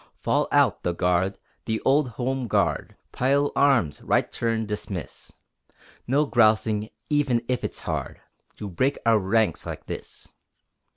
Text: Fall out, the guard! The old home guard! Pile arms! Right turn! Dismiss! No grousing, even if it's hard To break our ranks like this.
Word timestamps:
Fall 0.23 0.47
out, 0.51 0.81
the 0.81 0.95
guard! 0.95 1.37
The 1.65 1.79
old 1.81 2.09
home 2.17 2.47
guard! 2.47 2.95
Pile 3.11 3.51
arms! 3.55 4.01
Right 4.01 4.31
turn! 4.31 4.65
Dismiss! 4.65 5.33
No 6.07 6.25
grousing, 6.25 6.89
even 7.11 7.43
if 7.47 7.63
it's 7.63 7.81
hard 7.81 8.19
To 8.55 8.67
break 8.67 8.97
our 9.05 9.19
ranks 9.19 9.63
like 9.67 9.85
this. 9.85 10.29